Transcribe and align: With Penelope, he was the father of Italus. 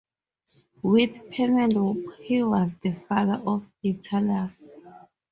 With 0.81 1.29
Penelope, 1.29 2.03
he 2.23 2.41
was 2.41 2.73
the 2.81 2.91
father 3.07 3.39
of 3.45 3.71
Italus. 3.83 4.67